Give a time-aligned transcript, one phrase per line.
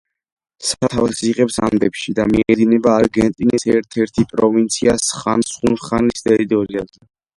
[0.67, 7.03] სათავეს იღებს ანდებში და მიედინება არგენტინის ერთ-ერთ პროვინცია სან-ხუანის ტერიტორიაზე.